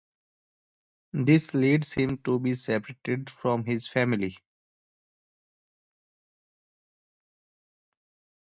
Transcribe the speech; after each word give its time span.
This 1.13 1.53
leads 1.53 1.93
him 1.93 2.17
to 2.23 2.39
be 2.39 2.55
separated 2.55 3.29
from 3.29 3.65
his 3.65 3.87
family. 3.87 4.35